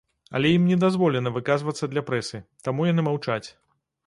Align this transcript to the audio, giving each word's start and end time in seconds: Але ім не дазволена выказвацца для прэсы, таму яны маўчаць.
Але 0.37 0.53
ім 0.59 0.63
не 0.69 0.77
дазволена 0.83 1.33
выказвацца 1.35 1.91
для 1.93 2.05
прэсы, 2.09 2.43
таму 2.71 2.89
яны 2.93 3.01
маўчаць. 3.11 3.45